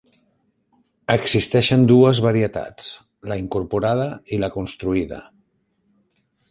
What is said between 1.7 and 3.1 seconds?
dues varietats,